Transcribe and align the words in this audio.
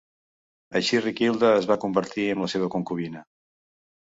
Així 0.79 1.01
Riquilda 1.03 1.51
es 1.57 1.67
va 1.73 1.77
convertir 1.85 2.27
en 2.37 2.43
la 2.45 2.51
seva 2.55 2.71
concubina. 2.79 3.23